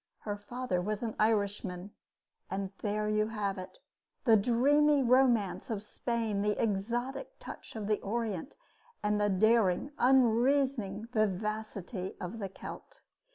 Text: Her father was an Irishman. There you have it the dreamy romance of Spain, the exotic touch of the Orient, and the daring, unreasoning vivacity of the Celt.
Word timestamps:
Her 0.21 0.35
father 0.35 0.81
was 0.81 1.03
an 1.03 1.15
Irishman. 1.19 1.91
There 2.81 3.07
you 3.07 3.27
have 3.27 3.59
it 3.59 3.77
the 4.23 4.35
dreamy 4.35 5.03
romance 5.03 5.69
of 5.69 5.83
Spain, 5.83 6.41
the 6.41 6.59
exotic 6.59 7.37
touch 7.37 7.75
of 7.75 7.85
the 7.85 7.99
Orient, 8.01 8.57
and 9.03 9.21
the 9.21 9.29
daring, 9.29 9.91
unreasoning 9.99 11.05
vivacity 11.11 12.15
of 12.19 12.39
the 12.39 12.49
Celt. 12.49 13.01